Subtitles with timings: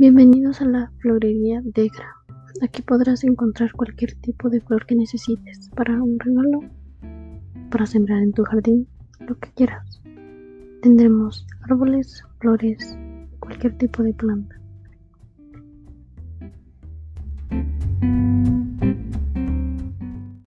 [0.00, 2.16] Bienvenidos a la florería Degra.
[2.62, 6.60] Aquí podrás encontrar cualquier tipo de flor que necesites para un regalo,
[7.70, 8.88] para sembrar en tu jardín,
[9.28, 10.00] lo que quieras.
[10.80, 12.96] Tendremos árboles, flores,
[13.40, 14.58] cualquier tipo de planta.